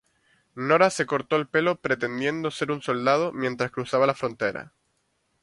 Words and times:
Nora 0.55 0.89
se 0.89 1.05
cortó 1.05 1.35
el 1.35 1.47
pelo 1.47 1.75
pretendiendo 1.79 2.49
ser 2.49 2.71
un 2.71 2.81
soldado 2.81 3.31
mientras 3.33 3.69
cruzaba 3.69 4.07
la 4.07 4.15
frontera. 4.15 4.73